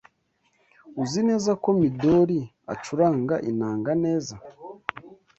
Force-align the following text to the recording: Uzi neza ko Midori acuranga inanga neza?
Uzi 1.01 1.19
neza 1.29 1.51
ko 1.63 1.69
Midori 1.79 2.39
acuranga 2.73 3.35
inanga 3.49 3.91
neza? 4.03 4.35